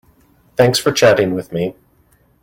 [0.55, 1.75] Thanks for chatting with me.